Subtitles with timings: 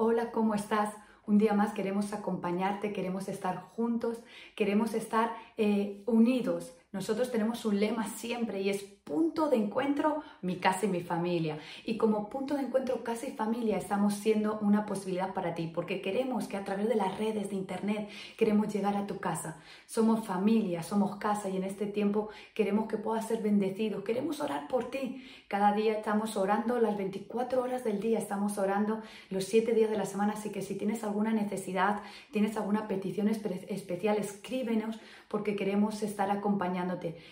[0.00, 0.94] Hola, ¿cómo estás?
[1.26, 4.22] Un día más queremos acompañarte, queremos estar juntos,
[4.54, 6.72] queremos estar eh, unidos.
[6.98, 11.58] Nosotros tenemos un lema siempre y es punto de encuentro mi casa y mi familia.
[11.84, 16.02] Y como punto de encuentro casa y familia estamos siendo una posibilidad para ti, porque
[16.02, 19.60] queremos que a través de las redes de internet queremos llegar a tu casa.
[19.86, 24.66] Somos familia, somos casa y en este tiempo queremos que puedas ser bendecido, queremos orar
[24.66, 25.24] por ti.
[25.46, 29.96] Cada día estamos orando las 24 horas del día, estamos orando los 7 días de
[29.96, 32.02] la semana, así que si tienes alguna necesidad,
[32.32, 36.30] tienes alguna petición especial, escríbenos porque queremos estar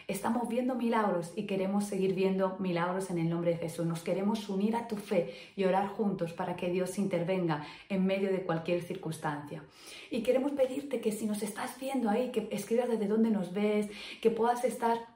[0.07, 3.87] Estamos viendo milagros y queremos seguir viendo milagros en el nombre de Jesús.
[3.87, 8.31] Nos queremos unir a tu fe y orar juntos para que Dios intervenga en medio
[8.31, 9.63] de cualquier circunstancia.
[10.11, 13.89] Y queremos pedirte que si nos estás viendo ahí, que escribas desde dónde nos ves,
[14.21, 15.16] que puedas estar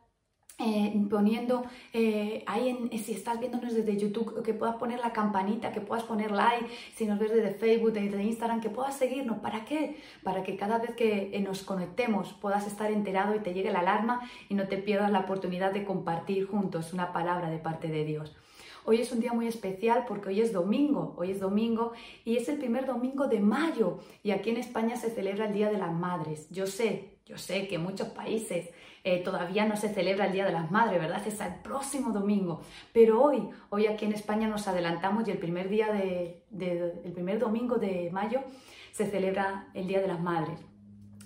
[0.60, 5.72] eh, poniendo eh, ahí, en, si estás viéndonos desde YouTube, que puedas poner la campanita,
[5.72, 9.38] que puedas poner like, si nos ves desde Facebook, desde Instagram, que puedas seguirnos.
[9.38, 9.96] ¿Para qué?
[10.22, 13.80] Para que cada vez que eh, nos conectemos puedas estar enterado y te llegue la
[13.80, 18.04] alarma y no te pierdas la oportunidad de compartir juntos una palabra de parte de
[18.04, 18.36] Dios.
[18.84, 21.92] Hoy es un día muy especial porque hoy es domingo, hoy es domingo
[22.24, 25.70] y es el primer domingo de mayo y aquí en España se celebra el Día
[25.70, 26.48] de las Madres.
[26.50, 28.70] Yo sé, yo sé que en muchos países
[29.02, 31.26] eh, todavía no se celebra el Día de las Madres, ¿verdad?
[31.26, 32.60] Es el próximo domingo.
[32.92, 36.44] Pero hoy, hoy aquí en España nos adelantamos y el primer día de,
[37.04, 38.40] el primer domingo de mayo
[38.92, 40.60] se celebra el Día de las Madres.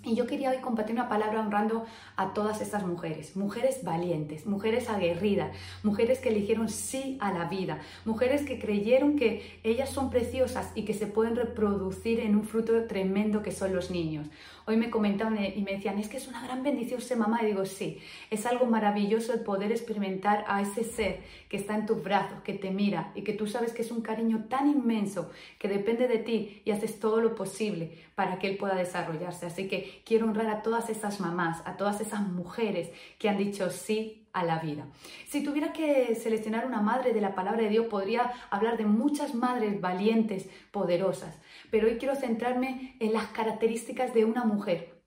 [0.05, 1.87] Y yo quería hoy compartir una palabra honrando
[2.17, 7.81] a todas estas mujeres, mujeres valientes, mujeres aguerridas, mujeres que eligieron sí a la vida,
[8.05, 12.85] mujeres que creyeron que ellas son preciosas y que se pueden reproducir en un fruto
[12.85, 14.29] tremendo que son los niños.
[14.67, 17.41] Hoy me comentaban y me decían, es que es una gran bendición ser mamá.
[17.43, 17.99] Y digo, sí,
[18.31, 22.55] es algo maravilloso el poder experimentar a ese ser que está en tus brazos, que
[22.55, 26.19] te mira y que tú sabes que es un cariño tan inmenso que depende de
[26.19, 29.47] ti y haces todo lo posible para que él pueda desarrollarse.
[29.47, 33.69] Así que quiero honrar a todas esas mamás, a todas esas mujeres que han dicho
[33.71, 34.87] sí a la vida.
[35.27, 39.35] Si tuviera que seleccionar una madre de la palabra de Dios, podría hablar de muchas
[39.35, 41.41] madres valientes, poderosas,
[41.71, 45.03] pero hoy quiero centrarme en las características de una mujer.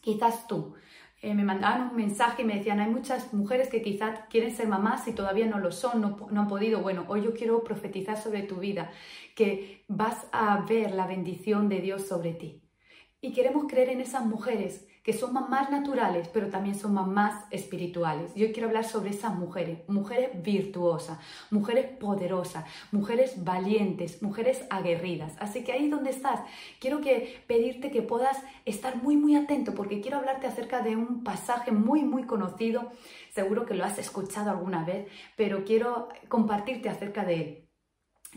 [0.00, 0.74] Quizás tú.
[1.22, 4.68] Eh, me mandaban un mensaje y me decían, hay muchas mujeres que quizás quieren ser
[4.68, 6.80] mamás y todavía no lo son, no, no han podido.
[6.80, 8.90] Bueno, hoy yo quiero profetizar sobre tu vida,
[9.34, 12.62] que vas a ver la bendición de Dios sobre ti.
[13.20, 18.34] Y queremos creer en esas mujeres que son más naturales, pero también son más espirituales.
[18.34, 21.18] Yo quiero hablar sobre esas mujeres, mujeres virtuosas,
[21.50, 25.34] mujeres poderosas, mujeres valientes, mujeres aguerridas.
[25.38, 26.40] Así que ahí donde estás,
[26.80, 31.24] quiero que pedirte que puedas estar muy muy atento porque quiero hablarte acerca de un
[31.24, 32.90] pasaje muy muy conocido,
[33.30, 37.69] seguro que lo has escuchado alguna vez, pero quiero compartirte acerca de él.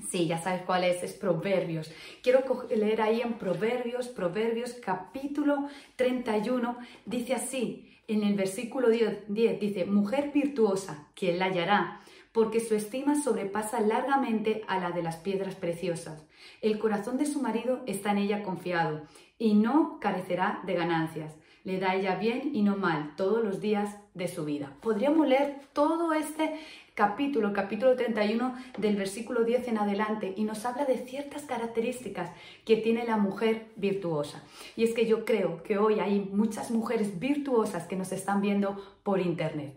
[0.09, 1.91] Sí, ya sabes cuál es, es Proverbios.
[2.23, 2.41] Quiero
[2.75, 10.31] leer ahí en Proverbios, Proverbios capítulo 31, dice así, en el versículo 10, dice, mujer
[10.33, 12.01] virtuosa, ¿quién la hallará?
[12.31, 16.25] Porque su estima sobrepasa largamente a la de las piedras preciosas.
[16.61, 19.03] El corazón de su marido está en ella confiado
[19.37, 21.35] y no carecerá de ganancias.
[21.63, 24.75] Le da ella bien y no mal todos los días de su vida.
[24.81, 26.59] Podríamos leer todo este
[26.95, 32.31] capítulo, capítulo 31 del versículo 10 en adelante y nos habla de ciertas características
[32.65, 34.43] que tiene la mujer virtuosa.
[34.75, 38.77] Y es que yo creo que hoy hay muchas mujeres virtuosas que nos están viendo
[39.03, 39.73] por internet.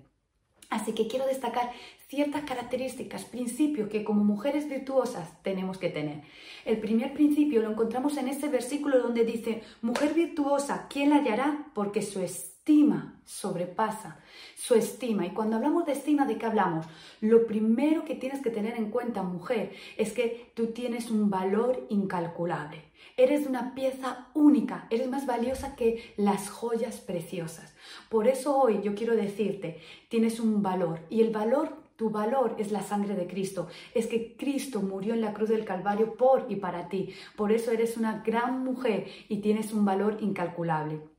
[0.68, 1.70] Así que quiero destacar
[2.08, 6.22] ciertas características, principios que como mujeres virtuosas tenemos que tener.
[6.64, 11.68] El primer principio lo encontramos en este versículo donde dice, mujer virtuosa, ¿quién la hallará?
[11.74, 12.20] Porque su
[12.66, 14.18] estima sobrepasa
[14.56, 15.24] su estima.
[15.24, 16.84] Y cuando hablamos de estima, ¿de qué hablamos?
[17.20, 21.86] Lo primero que tienes que tener en cuenta, mujer, es que tú tienes un valor
[21.90, 22.82] incalculable.
[23.16, 27.72] Eres una pieza única, eres más valiosa que las joyas preciosas.
[28.08, 29.78] Por eso hoy yo quiero decirte,
[30.08, 33.68] tienes un valor y el valor tu valor es la sangre de Cristo.
[33.94, 37.14] Es que Cristo murió en la cruz del Calvario por y para ti.
[37.36, 41.15] Por eso eres una gran mujer y tienes un valor incalculable.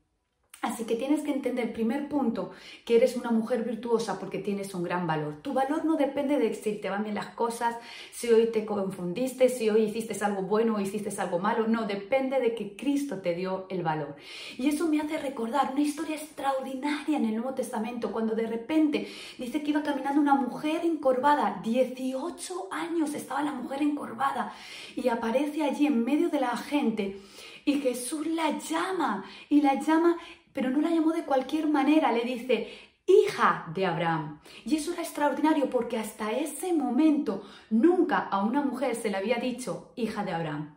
[0.60, 2.50] Así que tienes que entender, primer punto,
[2.84, 5.36] que eres una mujer virtuosa porque tienes un gran valor.
[5.40, 7.76] Tu valor no depende de si te van bien las cosas,
[8.10, 11.68] si hoy te confundiste, si hoy hiciste algo bueno o hiciste algo malo.
[11.68, 14.16] No, depende de que Cristo te dio el valor.
[14.56, 19.08] Y eso me hace recordar una historia extraordinaria en el Nuevo Testamento, cuando de repente
[19.38, 24.52] dice que iba caminando una mujer encorvada, 18 años estaba la mujer encorvada,
[24.96, 27.20] y aparece allí en medio de la gente.
[27.64, 30.16] Y Jesús la llama y la llama
[30.58, 32.66] pero no la llamó de cualquier manera, le dice,
[33.06, 34.40] hija de Abraham.
[34.64, 39.36] Y eso era extraordinario porque hasta ese momento nunca a una mujer se le había
[39.36, 40.74] dicho hija de Abraham.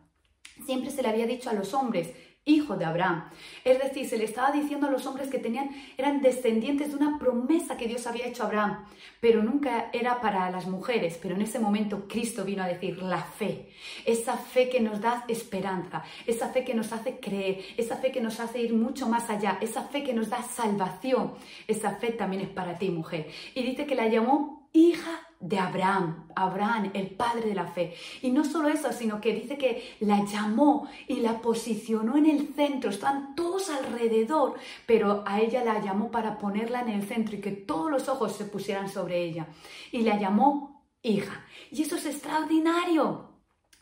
[0.64, 2.14] siempre se le había dicho a los hombres,
[2.44, 3.30] hijo de Abraham.
[3.64, 7.18] Es decir, se le estaba diciendo a los hombres que tenían, eran descendientes de una
[7.18, 8.84] promesa que Dios había hecho a Abraham,
[9.20, 11.18] pero nunca era para las mujeres.
[11.22, 13.68] Pero en ese momento Cristo vino a decir la fe,
[14.04, 18.20] esa fe que nos da esperanza, esa fe que nos hace creer, esa fe que
[18.20, 21.34] nos hace ir mucho más allá, esa fe que nos da salvación.
[21.68, 23.28] Esa fe también es para ti, mujer.
[23.54, 27.94] Y dice que la llamó hija de Abraham, Abraham, el padre de la fe.
[28.22, 32.54] Y no solo eso, sino que dice que la llamó y la posicionó en el
[32.54, 32.90] centro.
[32.90, 34.54] Están todos alrededor,
[34.86, 38.36] pero a ella la llamó para ponerla en el centro y que todos los ojos
[38.36, 39.48] se pusieran sobre ella.
[39.90, 41.44] Y la llamó hija.
[41.70, 43.28] Y eso es extraordinario,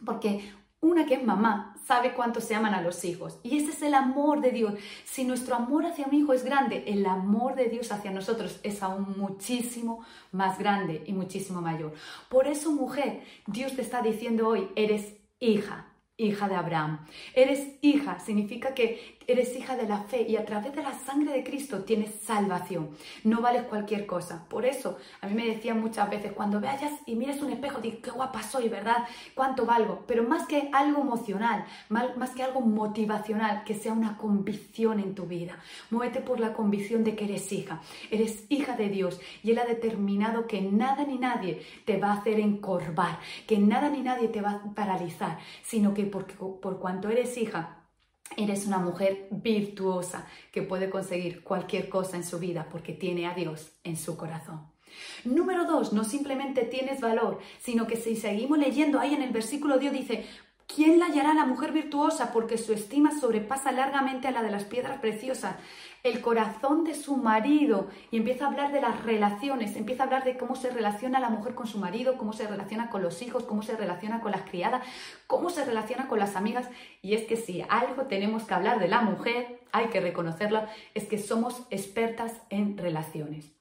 [0.05, 3.41] porque una que es mamá sabe cuánto se aman a los hijos.
[3.43, 4.75] Y ese es el amor de Dios.
[5.05, 8.81] Si nuestro amor hacia un hijo es grande, el amor de Dios hacia nosotros es
[8.85, 11.93] aún muchísimo más grande y muchísimo mayor.
[12.29, 15.87] Por eso, mujer, Dios te está diciendo hoy, eres hija
[16.21, 17.07] hija de Abraham.
[17.35, 21.32] Eres hija, significa que eres hija de la fe y a través de la sangre
[21.32, 22.91] de Cristo tienes salvación.
[23.25, 24.47] No vales cualquier cosa.
[24.49, 28.00] Por eso, a mí me decían muchas veces, cuando vayas y mires un espejo, dices,
[28.03, 29.05] qué guapa soy, ¿verdad?
[29.35, 30.05] ¿Cuánto valgo?
[30.06, 35.27] Pero más que algo emocional, más que algo motivacional, que sea una convicción en tu
[35.27, 35.59] vida.
[35.91, 37.81] Muévete por la convicción de que eres hija.
[38.11, 42.15] Eres hija de Dios y Él ha determinado que nada ni nadie te va a
[42.15, 47.09] hacer encorvar, que nada ni nadie te va a paralizar, sino que porque, por cuanto
[47.09, 47.80] eres hija,
[48.37, 53.35] eres una mujer virtuosa que puede conseguir cualquier cosa en su vida porque tiene a
[53.35, 54.69] Dios en su corazón.
[55.25, 59.79] Número dos, no simplemente tienes valor, sino que si seguimos leyendo ahí en el versículo
[59.79, 60.27] Dios dice,
[60.67, 62.32] ¿quién la hallará la mujer virtuosa?
[62.32, 65.56] Porque su estima sobrepasa largamente a la de las piedras preciosas
[66.02, 70.25] el corazón de su marido y empieza a hablar de las relaciones, empieza a hablar
[70.25, 73.44] de cómo se relaciona la mujer con su marido, cómo se relaciona con los hijos,
[73.44, 74.82] cómo se relaciona con las criadas,
[75.26, 76.69] cómo se relaciona con las amigas.
[77.02, 80.62] Y es que si algo tenemos que hablar de la mujer, hay que reconocerlo,
[80.94, 83.60] es que somos expertas en relaciones.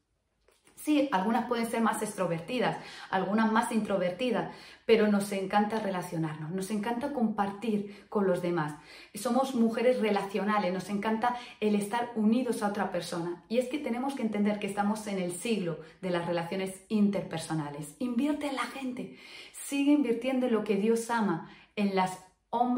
[0.84, 2.78] Sí, algunas pueden ser más extrovertidas,
[3.10, 4.50] algunas más introvertidas,
[4.86, 8.76] pero nos encanta relacionarnos, nos encanta compartir con los demás.
[9.14, 13.44] Somos mujeres relacionales, nos encanta el estar unidos a otra persona.
[13.50, 17.96] Y es que tenemos que entender que estamos en el siglo de las relaciones interpersonales.
[18.00, 19.18] Invierte en la gente,
[19.52, 22.20] sigue invirtiendo en lo que Dios ama, en las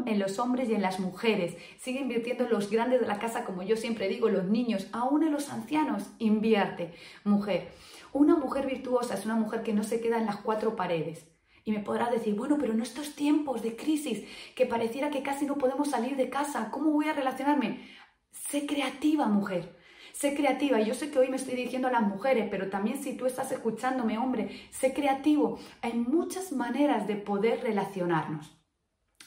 [0.06, 1.56] en los hombres y en las mujeres.
[1.78, 5.22] Sigue invirtiendo en los grandes de la casa, como yo siempre digo, los niños, aún
[5.22, 6.10] en los ancianos.
[6.18, 6.92] Invierte,
[7.24, 7.72] mujer.
[8.12, 11.26] Una mujer virtuosa es una mujer que no se queda en las cuatro paredes.
[11.64, 14.24] Y me podrás decir, bueno, pero en estos tiempos de crisis,
[14.54, 17.88] que pareciera que casi no podemos salir de casa, ¿cómo voy a relacionarme?
[18.30, 19.76] Sé creativa, mujer.
[20.12, 20.80] Sé creativa.
[20.80, 23.26] Y yo sé que hoy me estoy dirigiendo a las mujeres, pero también si tú
[23.26, 25.58] estás escuchándome, hombre, sé creativo.
[25.80, 28.61] Hay muchas maneras de poder relacionarnos.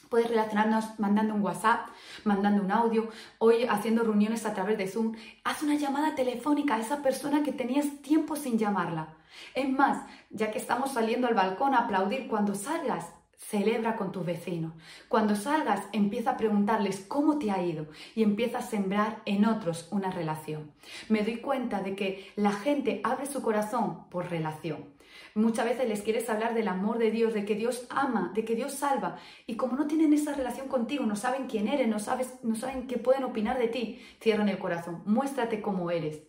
[0.08, 1.88] Puedes relacionarnos mandando un WhatsApp,
[2.24, 3.08] mandando un audio,
[3.38, 5.16] hoy haciendo reuniones a través de Zoom.
[5.44, 9.08] Haz una llamada telefónica a esa persona que tenías tiempo sin llamarla.
[9.54, 14.24] Es más, ya que estamos saliendo al balcón a aplaudir cuando salgas, celebra con tus
[14.24, 14.72] vecinos.
[15.08, 19.88] Cuando salgas, empieza a preguntarles cómo te ha ido y empieza a sembrar en otros
[19.90, 20.72] una relación.
[21.08, 24.96] Me doy cuenta de que la gente abre su corazón por relación.
[25.34, 28.54] Muchas veces les quieres hablar del amor de Dios, de que Dios ama, de que
[28.54, 29.18] Dios salva.
[29.46, 32.86] Y como no tienen esa relación contigo, no saben quién eres, no, sabes, no saben
[32.86, 35.02] qué pueden opinar de ti, cierran el corazón.
[35.04, 36.22] Muéstrate cómo eres.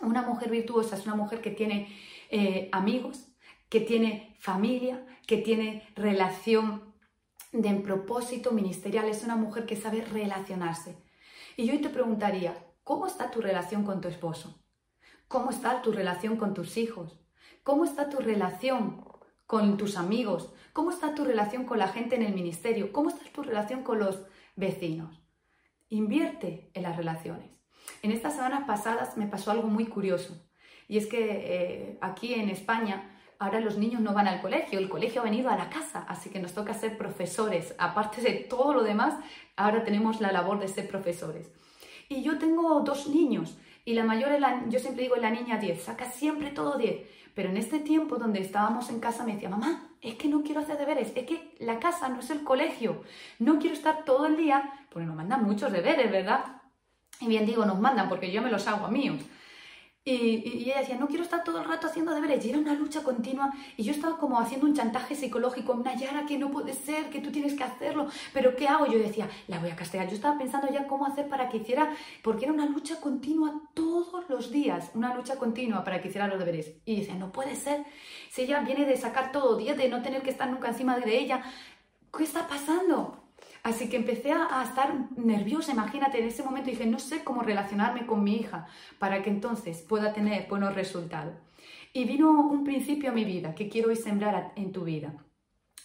[0.00, 1.88] Una mujer virtuosa es una mujer que tiene
[2.30, 3.28] eh, amigos,
[3.68, 6.94] que tiene familia, que tiene relación
[7.52, 9.08] de propósito ministerial.
[9.08, 10.96] Es una mujer que sabe relacionarse.
[11.56, 14.62] Y yo te preguntaría, ¿cómo está tu relación con tu esposo?
[15.28, 17.18] ¿Cómo está tu relación con tus hijos?
[17.62, 19.04] ¿Cómo está tu relación
[19.46, 20.52] con tus amigos?
[20.72, 22.92] ¿Cómo está tu relación con la gente en el ministerio?
[22.92, 24.22] ¿Cómo está tu relación con los
[24.54, 25.20] vecinos?
[25.88, 27.50] Invierte en las relaciones.
[28.02, 30.46] En estas semanas pasadas me pasó algo muy curioso
[30.88, 34.88] y es que eh, aquí en España ahora los niños no van al colegio, el
[34.88, 37.74] colegio ha venido a la casa, así que nos toca ser profesores.
[37.78, 39.14] Aparte de todo lo demás,
[39.56, 41.50] ahora tenemos la labor de ser profesores.
[42.08, 44.30] Y yo tengo dos niños y la mayor,
[44.68, 47.16] yo siempre digo la niña 10, saca siempre todo 10.
[47.34, 50.60] Pero en este tiempo donde estábamos en casa me decía, mamá, es que no quiero
[50.60, 53.02] hacer deberes, es que la casa no es el colegio,
[53.38, 56.62] no quiero estar todo el día, porque nos mandan muchos deberes, ¿verdad?
[57.20, 59.20] Y bien digo, nos mandan porque yo me los hago a míos.
[60.08, 62.44] Y, ella decía, no quiero estar todo el rato haciendo deberes.
[62.44, 63.52] Y era una lucha continua.
[63.76, 65.74] Y yo estaba como haciendo un chantaje psicológico.
[65.74, 68.06] Nayara, que no puede ser, que tú tienes que hacerlo.
[68.32, 68.86] Pero ¿qué hago?
[68.86, 70.08] Yo decía, la voy a castigar.
[70.08, 74.30] Yo estaba pensando ya cómo hacer para que hiciera, porque era una lucha continua todos
[74.30, 74.92] los días.
[74.94, 76.74] Una lucha continua para que hiciera los deberes.
[76.84, 77.84] Y decía, no puede ser.
[78.30, 81.18] Si ella viene de sacar todo 10, de no tener que estar nunca encima de
[81.18, 81.42] ella,
[82.16, 83.25] ¿qué está pasando?
[83.66, 88.06] Así que empecé a, estar nerviosa, imagínate, en ese momento dije, no sé cómo relacionarme
[88.06, 88.68] con mi hija
[89.00, 91.34] para que entonces pueda tener buenos resultados.
[91.92, 95.16] Y vino un principio a mi vida que quiero hoy sembrar en tu vida.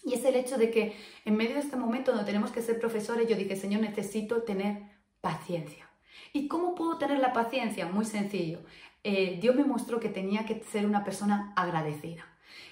[0.03, 0.93] Y es el hecho de que
[1.25, 4.83] en medio de este momento donde tenemos que ser profesores, yo dije, Señor, necesito tener
[5.19, 5.89] paciencia.
[6.33, 7.87] ¿Y cómo puedo tener la paciencia?
[7.87, 8.59] Muy sencillo.
[9.03, 12.30] Eh, Dios me mostró que tenía que ser una persona agradecida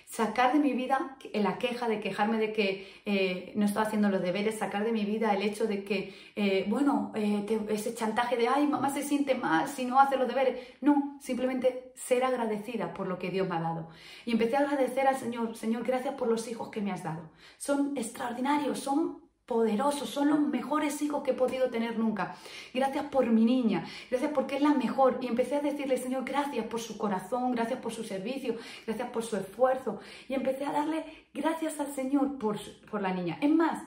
[0.09, 4.21] sacar de mi vida la queja de quejarme de que eh, no estaba haciendo los
[4.21, 8.47] deberes, sacar de mi vida el hecho de que, eh, bueno, eh, ese chantaje de,
[8.47, 10.59] ay, mamá se siente mal si no hace los deberes.
[10.81, 13.89] No, simplemente ser agradecida por lo que Dios me ha dado.
[14.25, 17.29] Y empecé a agradecer al Señor, Señor, gracias por los hijos que me has dado.
[17.59, 22.35] Son extraordinarios, son poderosos, son los mejores hijos que he podido tener nunca.
[22.71, 25.17] Gracias por mi niña, gracias porque es la mejor.
[25.21, 29.23] Y empecé a decirle, Señor, gracias por su corazón, gracias por su servicio, gracias por
[29.23, 30.01] su esfuerzo.
[30.27, 31.03] Y empecé a darle
[31.33, 32.59] gracias al Señor por,
[32.91, 33.39] por la niña.
[33.41, 33.81] Es más,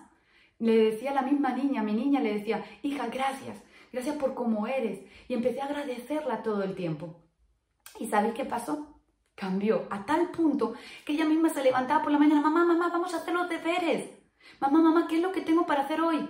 [0.59, 4.67] le decía a la misma niña, mi niña le decía, hija, gracias, gracias por cómo
[4.67, 4.99] eres.
[5.29, 7.21] Y empecé a agradecerla todo el tiempo.
[8.01, 8.99] ¿Y sabéis qué pasó?
[9.37, 13.15] Cambió a tal punto que ella misma se levantaba por la mañana, mamá, mamá, vamos
[13.15, 14.22] a hacer los deberes
[14.61, 16.29] mamá, mamá, ¿qué es lo que tengo para hacer hoy?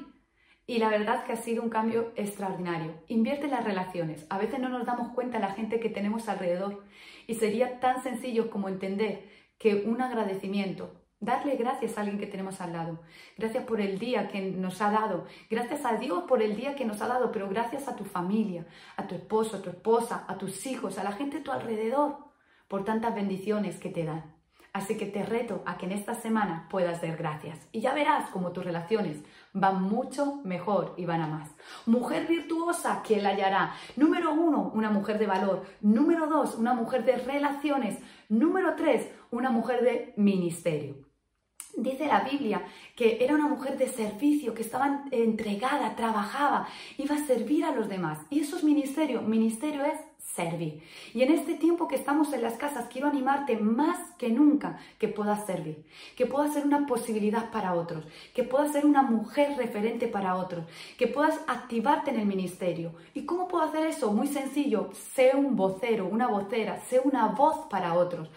[0.66, 2.95] Y la verdad que ha sido un cambio extraordinario.
[3.09, 4.26] Invierte en las relaciones.
[4.31, 6.85] A veces no nos damos cuenta la gente que tenemos alrededor.
[7.26, 9.28] Y sería tan sencillo como entender
[9.59, 13.00] que un agradecimiento, darle gracias a alguien que tenemos al lado.
[13.38, 15.26] Gracias por el día que nos ha dado.
[15.50, 18.66] Gracias a Dios por el día que nos ha dado, pero gracias a tu familia,
[18.97, 22.19] a tu esposo, a tu esposa, a tus hijos, a la gente a tu alrededor,
[22.66, 24.32] por tantas bendiciones que te dan.
[24.73, 27.59] Así que te reto a que en esta semana puedas dar gracias.
[27.73, 29.19] Y ya verás cómo tus relaciones
[29.52, 31.50] van mucho mejor y van a más.
[31.85, 33.75] Mujer virtuosa, ¿quién la hallará?
[33.97, 35.64] Número uno, una mujer de valor.
[35.83, 37.99] Número dos, una mujer de relaciones.
[38.31, 41.12] Número tres, una mujer de ministerio.
[41.75, 42.62] Dice la Biblia
[42.95, 47.88] que era una mujer de servicio, que estaba entregada, trabajaba, iba a servir a los
[47.88, 48.19] demás.
[48.31, 49.23] Y eso es ministerio.
[49.23, 49.99] Ministerio es
[50.35, 50.83] servir.
[51.12, 55.09] Y en este tiempo que estamos en las casas, quiero animarte más que nunca que
[55.09, 55.85] puedas servir,
[56.17, 60.64] que puedas ser una posibilidad para otros, que puedas ser una mujer referente para otros,
[60.97, 62.95] que puedas activarte en el ministerio.
[63.14, 64.12] ¿Y cómo puedo hacer eso?
[64.12, 68.31] Muy sencillo, sé un vocero, una vocera, sé una voz para otros.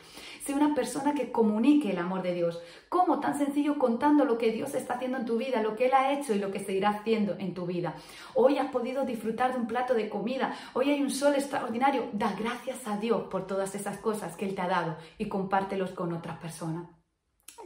[0.46, 2.62] Sé una persona que comunique el amor de Dios.
[2.88, 3.20] ¿Cómo?
[3.20, 6.14] Tan sencillo contando lo que Dios está haciendo en tu vida, lo que Él ha
[6.14, 7.96] hecho y lo que seguirá haciendo en tu vida.
[8.36, 10.56] Hoy has podido disfrutar de un plato de comida.
[10.74, 12.10] Hoy hay un sol extraordinario.
[12.14, 15.90] Da gracias a Dios por todas esas cosas que Él te ha dado y compártelos
[15.94, 16.86] con otras personas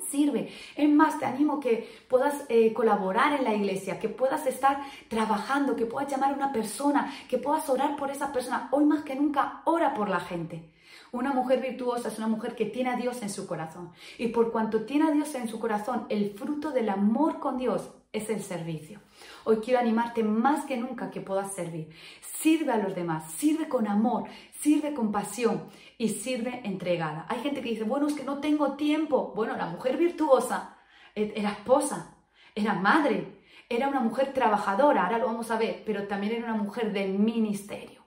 [0.10, 0.52] sirve.
[0.76, 5.76] Es más, te animo que puedas eh, colaborar en la iglesia, que puedas estar trabajando,
[5.76, 8.70] que puedas llamar a una persona, que puedas orar por esa persona.
[8.72, 10.72] Hoy más que nunca, ora por la gente.
[11.12, 13.92] Una mujer virtuosa es una mujer que tiene a Dios en su corazón.
[14.18, 17.90] Y por cuanto tiene a Dios en su corazón, el fruto del amor con Dios
[18.12, 19.00] es el servicio.
[19.44, 21.90] Hoy quiero animarte más que nunca que puedas servir.
[22.22, 24.26] Sirve a los demás, sirve con amor,
[24.60, 27.26] sirve con pasión y sirve entregada.
[27.30, 29.34] Hay gente que dice, bueno, es que no tengo tiempo.
[29.36, 30.78] Bueno, la mujer virtuosa
[31.16, 32.18] e-, era esposa,
[32.56, 36.62] era madre, era una mujer trabajadora, ahora lo vamos a ver, pero también era una
[36.62, 37.99] mujer de ministerio.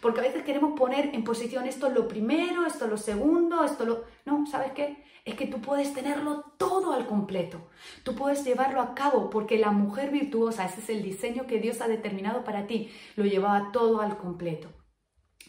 [0.00, 3.64] Porque a veces queremos poner en posición esto es lo primero, esto es lo segundo,
[3.64, 4.04] esto lo...
[4.24, 5.04] No, ¿sabes qué?
[5.24, 7.68] Es que tú puedes tenerlo todo al completo.
[8.04, 11.80] Tú puedes llevarlo a cabo porque la mujer virtuosa, ese es el diseño que Dios
[11.80, 14.68] ha determinado para ti, lo llevaba todo al completo.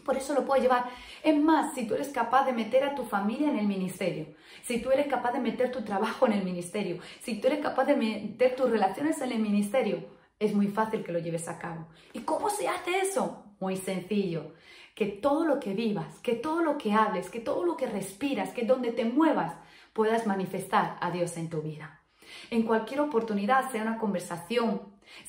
[0.04, 0.86] Por eso lo puedes llevar.
[1.24, 4.28] Es más, si tú eres capaz de meter a tu familia en el ministerio,
[4.64, 7.86] si tú eres capaz de meter tu trabajo en el ministerio, si tú eres capaz
[7.86, 10.06] de meter tus relaciones en el ministerio,
[10.40, 11.88] es muy fácil que lo lleves a cabo.
[12.14, 13.47] ¿Y cómo se hace eso?
[13.60, 14.54] Muy sencillo.
[14.96, 18.52] Que todo lo que vivas, que todo lo que hables, que todo lo que respiras,
[18.52, 19.54] que donde te muevas,
[19.94, 22.02] puedas manifestar a Dios en tu vida.
[22.50, 24.82] En cualquier oportunidad, sea una conversación,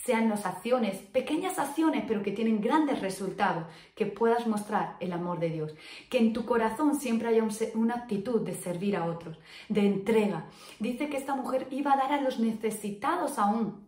[0.04, 5.38] sean las acciones, pequeñas acciones, pero que tienen grandes resultados, que puedas mostrar el amor
[5.38, 5.74] de Dios.
[6.10, 10.46] Que en tu corazón siempre haya una actitud de servir a otros, de entrega.
[10.78, 13.87] Dice que esta mujer iba a dar a los necesitados aún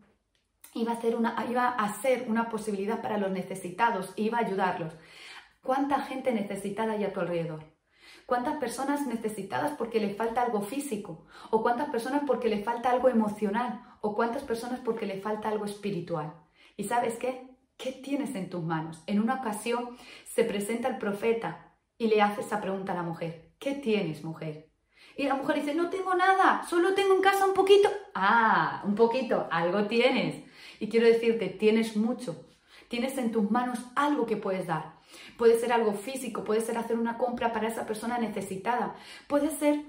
[0.75, 4.95] iba a, ser una, iba a ser una posibilidad para los necesitados, iba a ayudarlos.
[5.63, 7.65] ¿Cuánta gente necesitada hay a tu alrededor?
[8.27, 11.27] ¿Cuántas personas necesitadas porque le falta algo físico?
[11.51, 13.83] ¿O cuántas personas porque le falta algo emocional?
[14.01, 16.33] ¿O cuántas personas porque le falta algo espiritual?
[16.77, 17.49] ¿Y sabes qué?
[17.77, 19.03] ¿Qué tienes en tus manos?
[19.07, 23.53] En una ocasión se presenta el profeta y le hace esa pregunta a la mujer.
[23.59, 24.71] ¿Qué tienes, mujer?
[25.17, 27.91] Y la mujer dice, no tengo nada, solo tengo en casa un poquito.
[28.15, 30.50] Ah, un poquito, algo tienes.
[30.81, 32.45] Y quiero decirte, tienes mucho.
[32.89, 34.95] Tienes en tus manos algo que puedes dar.
[35.37, 38.97] Puede ser algo físico, puede ser hacer una compra para esa persona necesitada.
[39.29, 39.85] Puede ser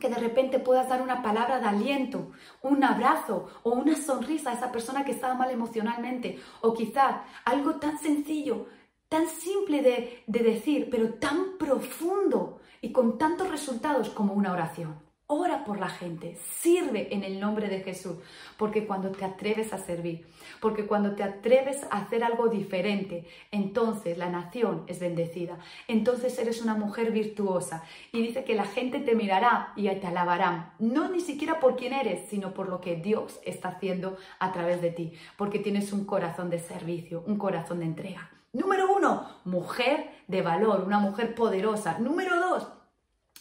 [0.00, 2.32] que de repente puedas dar una palabra de aliento,
[2.62, 6.40] un abrazo o una sonrisa a esa persona que estaba mal emocionalmente.
[6.62, 8.66] O quizás algo tan sencillo,
[9.08, 15.05] tan simple de, de decir, pero tan profundo y con tantos resultados como una oración.
[15.28, 18.14] Ora por la gente, sirve en el nombre de Jesús,
[18.56, 20.24] porque cuando te atreves a servir,
[20.60, 26.62] porque cuando te atreves a hacer algo diferente, entonces la nación es bendecida, entonces eres
[26.62, 31.18] una mujer virtuosa y dice que la gente te mirará y te alabarán, no ni
[31.18, 35.12] siquiera por quién eres, sino por lo que Dios está haciendo a través de ti,
[35.36, 38.30] porque tienes un corazón de servicio, un corazón de entrega.
[38.52, 41.98] Número uno, mujer de valor, una mujer poderosa.
[41.98, 42.68] Número dos,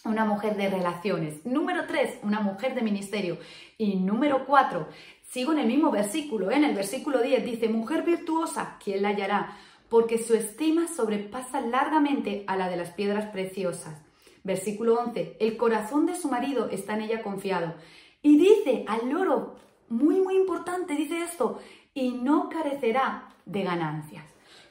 [0.06, 1.46] una mujer de relaciones.
[1.46, 3.38] Número tres, una mujer de ministerio.
[3.78, 4.88] Y número cuatro,
[5.30, 6.56] sigo en el mismo versículo, ¿eh?
[6.56, 9.58] en el versículo 10 dice, mujer virtuosa, ¿quién la hallará?
[9.90, 14.02] Porque su estima sobrepasa largamente a la de las piedras preciosas.
[14.44, 17.74] Versículo 11, el corazón de su marido está en ella confiado.
[18.22, 19.56] Y dice al loro,
[19.90, 21.60] muy, muy importante, dice esto,
[21.94, 24.26] y no carecerá de ganancias.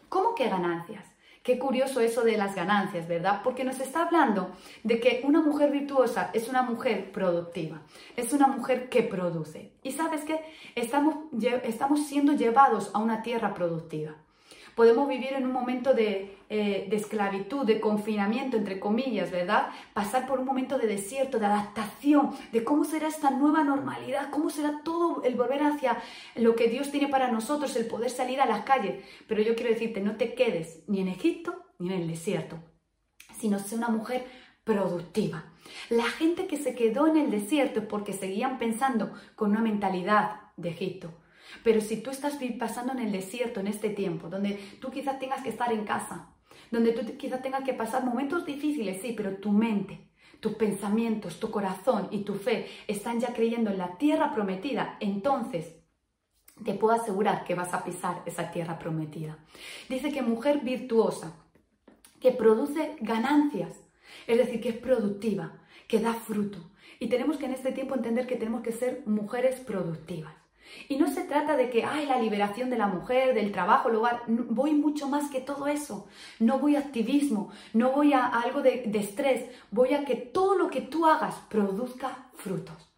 [0.09, 1.14] ¿Cómo que ganancias?
[1.45, 3.43] Qué curioso eso de las ganancias, ¿verdad?
[3.45, 7.83] Porque nos está hablando de que una mujer virtuosa es una mujer productiva,
[8.17, 9.73] es una mujer que produce.
[9.83, 10.41] Y sabes qué?
[10.75, 11.17] Estamos,
[11.65, 14.15] estamos siendo llevados a una tierra productiva.
[14.75, 19.69] Podemos vivir en un momento de, eh, de, esclavitud, de confinamiento, entre comillas, ¿verdad?
[19.93, 24.51] Pasar por un momento de desierto, de adaptación, de cómo será esta nueva normalidad, cómo
[24.51, 26.03] será todo el volver hacia
[26.35, 29.05] lo que Dios tiene para nosotros, el poder salir a las calles.
[29.29, 32.59] Pero yo quiero decirte, no te quedes ni en Egipto ni en el desierto,
[33.39, 34.27] sino sé una mujer
[34.65, 35.45] productiva.
[35.89, 40.41] La gente que se quedó en el desierto es porque seguían pensando con una mentalidad
[40.57, 41.13] de Egipto
[41.63, 45.43] pero si tú estás pasando en el desierto en este tiempo, donde tú quizás tengas
[45.43, 46.35] que estar en casa,
[46.71, 50.09] donde tú quizás tengas que pasar momentos difíciles, sí, pero tu mente,
[50.41, 55.75] tus pensamientos, tu corazón y tu fe están ya creyendo en la tierra prometida, entonces
[56.63, 59.39] te puedo asegurar que vas a pisar esa tierra prometida.
[59.89, 61.35] Dice que mujer virtuosa,
[62.21, 63.73] que produce ganancias,
[64.27, 66.59] es decir, que es productiva, que da fruto.
[67.01, 70.44] Y tenemos que en este tiempo entender que tenemos que ser mujeres productivas.
[70.89, 73.97] Y no se trata de que, ay, la liberación de la mujer, del trabajo, el
[73.97, 74.23] hogar.
[74.27, 76.07] Voy mucho más que todo eso.
[76.39, 79.45] No voy a activismo, no voy a, algo de, de estrés.
[79.71, 82.94] Voy a que todo lo que tú hagas produzca frutos.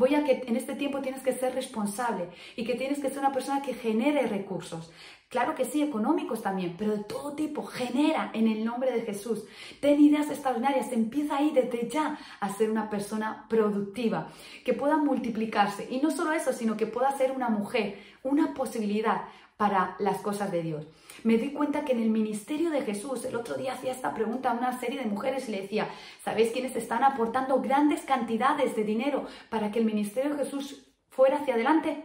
[0.00, 3.18] Voy a que en este tiempo tienes que ser responsable y que tienes que ser
[3.18, 4.90] una persona que genere recursos.
[5.28, 7.62] Claro que sí, económicos también, pero de todo tipo.
[7.64, 9.44] Genera en el nombre de Jesús.
[9.78, 10.90] Ten ideas extraordinarias.
[10.92, 14.28] Empieza ahí desde ya a ser una persona productiva,
[14.64, 15.86] que pueda multiplicarse.
[15.90, 19.24] Y no solo eso, sino que pueda ser una mujer, una posibilidad
[19.60, 20.86] para las cosas de Dios.
[21.22, 24.50] Me di cuenta que en el ministerio de Jesús, el otro día hacía esta pregunta
[24.50, 25.86] a una serie de mujeres y le decía,
[26.24, 31.36] ¿sabéis quiénes están aportando grandes cantidades de dinero para que el ministerio de Jesús fuera
[31.36, 32.04] hacia adelante?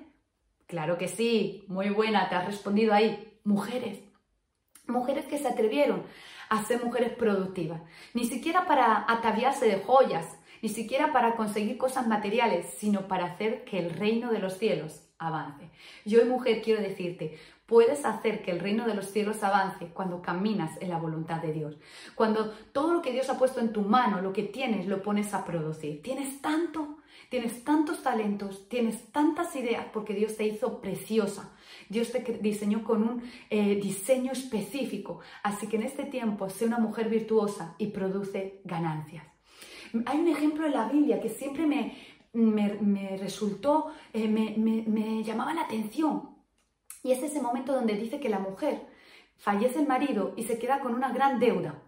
[0.67, 3.39] Claro que sí, muy buena, te has respondido ahí.
[3.45, 3.99] Mujeres.
[4.85, 6.03] Mujeres que se atrevieron
[6.49, 7.81] a ser mujeres productivas.
[8.13, 10.27] Ni siquiera para ataviarse de joyas,
[10.61, 15.04] ni siquiera para conseguir cosas materiales, sino para hacer que el reino de los cielos
[15.25, 15.69] avance.
[16.05, 20.79] Yo, mujer, quiero decirte, puedes hacer que el reino de los cielos avance cuando caminas
[20.81, 21.77] en la voluntad de Dios.
[22.15, 25.33] Cuando todo lo que Dios ha puesto en tu mano, lo que tienes, lo pones
[25.33, 26.01] a producir.
[26.01, 26.97] Tienes tanto
[27.29, 31.51] Tienes tantos talentos, tienes tantas ideas porque Dios te hizo preciosa.
[31.89, 35.19] Dios te diseñó con un eh, diseño específico.
[35.43, 39.25] Así que en este tiempo sé una mujer virtuosa y produce ganancias.
[40.05, 41.95] Hay un ejemplo en la Biblia que siempre me,
[42.35, 46.35] me, resultó, eh, me, me llamaba la atención.
[47.03, 48.87] Y es ese momento donde dice que la mujer
[49.37, 51.81] fallece el marido y se queda con una gran deuda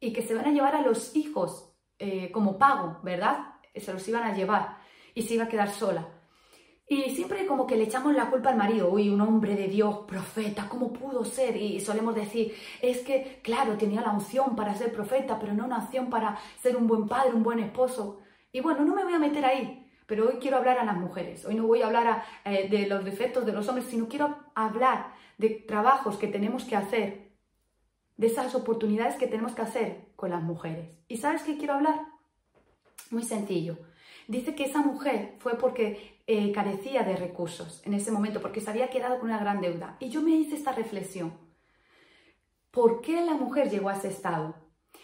[0.00, 3.54] y que se van a llevar a los hijos eh, como pago, ¿verdad?
[3.74, 4.78] se los iban a llevar
[5.14, 6.08] y se iba a quedar sola.
[6.88, 10.00] Y siempre como que le echamos la culpa al marido, uy, un hombre de Dios,
[10.06, 11.56] profeta, ¿cómo pudo ser?
[11.56, 15.78] Y solemos decir, es que, claro, tenía la unción para ser profeta, pero no una
[15.78, 18.20] unción para ser un buen padre, un buen esposo.
[18.50, 19.81] Y bueno, no me voy a meter ahí,
[20.12, 23.02] pero hoy quiero hablar a las mujeres, hoy no voy a hablar eh, de los
[23.02, 27.30] defectos de los hombres, sino quiero hablar de trabajos que tenemos que hacer,
[28.18, 30.90] de esas oportunidades que tenemos que hacer con las mujeres.
[31.08, 32.08] ¿Y sabes qué quiero hablar?
[33.10, 33.78] Muy sencillo.
[34.28, 38.68] Dice que esa mujer fue porque eh, carecía de recursos en ese momento, porque se
[38.68, 39.96] había quedado con una gran deuda.
[39.98, 41.32] Y yo me hice esta reflexión.
[42.70, 44.56] ¿Por qué la mujer llegó a ese estado?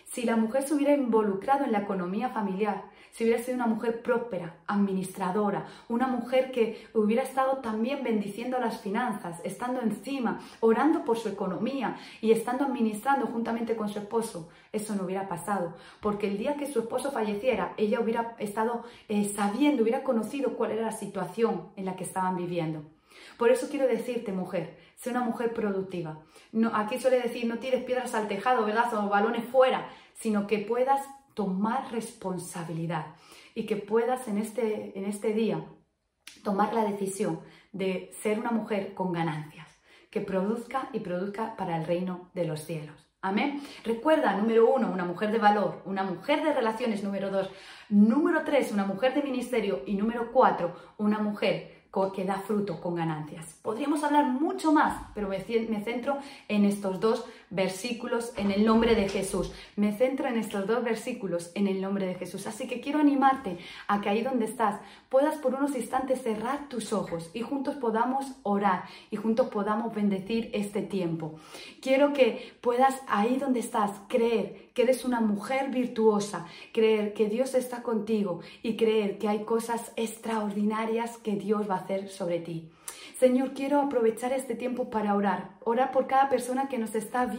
[0.09, 4.03] Si la mujer se hubiera involucrado en la economía familiar, si hubiera sido una mujer
[4.03, 11.19] próspera, administradora, una mujer que hubiera estado también bendiciendo las finanzas, estando encima, orando por
[11.19, 16.39] su economía y estando administrando juntamente con su esposo, eso no hubiera pasado, porque el
[16.39, 20.93] día que su esposo falleciera, ella hubiera estado eh, sabiendo, hubiera conocido cuál era la
[20.93, 22.83] situación en la que estaban viviendo.
[23.37, 26.19] Por eso quiero decirte, mujer, sé una mujer productiva.
[26.53, 28.93] No, aquí suele decir, no tires piedras al tejado, ¿verdad?
[28.95, 33.15] O balones fuera, sino que puedas tomar responsabilidad
[33.55, 35.65] y que puedas en este, en este día
[36.43, 37.41] tomar la decisión
[37.73, 39.69] de ser una mujer con ganancias,
[40.11, 43.09] que produzca y produzca para el reino de los cielos.
[43.21, 43.61] Amén.
[43.85, 47.51] Recuerda, número uno, una mujer de valor, una mujer de relaciones, número dos,
[47.89, 51.78] número tres, una mujer de ministerio y número cuatro, una mujer
[52.15, 53.59] que da fruto con ganancias.
[53.63, 55.41] Podríamos hablar mucho más, pero me,
[55.83, 59.53] centro en estos dos versículos en el nombre de Jesús.
[59.77, 62.47] Me centro en estos dos versículos en el nombre de Jesús.
[62.47, 66.93] Así que quiero animarte a que ahí donde estás puedas por unos instantes cerrar tus
[66.93, 71.37] ojos y juntos podamos orar y juntos podamos bendecir este tiempo.
[71.81, 77.55] Quiero que puedas ahí donde estás creer que eres una mujer virtuosa, creer que Dios
[77.55, 82.71] está contigo y creer que hay cosas extraordinarias que Dios va a hacer sobre ti.
[83.19, 85.51] Señor, quiero aprovechar este tiempo para orar.
[85.65, 87.38] Orar por cada persona que nos está viendo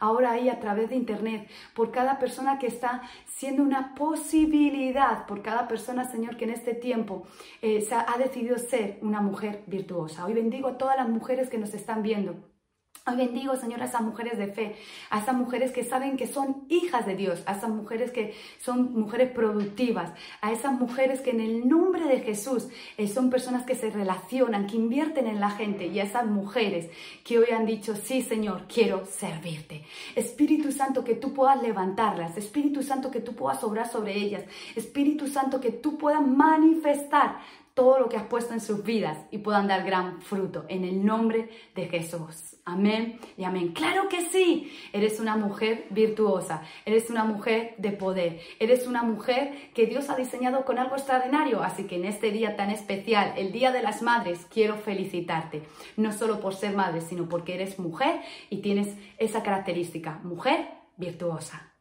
[0.00, 5.42] ahora ahí a través de internet, por cada persona que está siendo una posibilidad, por
[5.42, 7.24] cada persona, Señor, que en este tiempo
[7.62, 10.24] eh, ha decidido ser una mujer virtuosa.
[10.24, 12.55] Hoy bendigo a todas las mujeres que nos están viendo
[13.08, 14.74] Hoy bendigo, Señor, a esas mujeres de fe,
[15.10, 18.94] a esas mujeres que saben que son hijas de Dios, a esas mujeres que son
[18.94, 22.66] mujeres productivas, a esas mujeres que en el nombre de Jesús
[22.98, 26.90] eh, son personas que se relacionan, que invierten en la gente y a esas mujeres
[27.22, 29.84] que hoy han dicho, sí, Señor, quiero servirte.
[30.16, 34.42] Espíritu Santo, que tú puedas levantarlas, Espíritu Santo, que tú puedas obrar sobre ellas,
[34.74, 37.38] Espíritu Santo, que tú puedas manifestar
[37.76, 41.04] todo lo que has puesto en sus vidas y puedan dar gran fruto en el
[41.04, 42.56] nombre de Jesús.
[42.64, 43.74] Amén y amén.
[43.74, 49.70] Claro que sí, eres una mujer virtuosa, eres una mujer de poder, eres una mujer
[49.74, 51.62] que Dios ha diseñado con algo extraordinario.
[51.62, 55.62] Así que en este día tan especial, el Día de las Madres, quiero felicitarte,
[55.98, 61.75] no solo por ser madre, sino porque eres mujer y tienes esa característica, mujer virtuosa.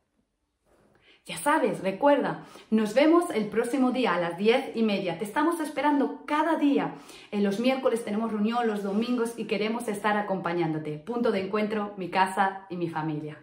[1.27, 5.17] Ya sabes, recuerda, nos vemos el próximo día a las diez y media.
[5.17, 6.93] Te estamos esperando cada día.
[7.31, 10.99] En los miércoles tenemos reunión, los domingos y queremos estar acompañándote.
[10.99, 13.39] Punto de encuentro, mi casa y mi familia.